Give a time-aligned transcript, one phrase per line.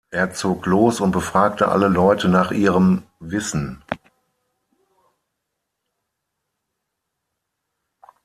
[0.09, 3.83] Er zog los und befragte alle Leute nach ihrem Wissen.